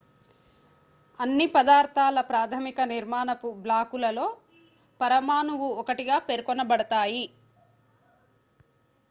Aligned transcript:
అన్ని 1.19 1.45
పదార్థాల 1.47 2.21
ప్రాథమిక 2.29 2.81
నిర్మాణపు 2.91 3.51
బ్లాకులలో 3.63 4.25
పరమాణువు 4.99 5.69
ఒకటిగా 5.81 6.17
పేర్కొనబడతాయి 6.27 7.23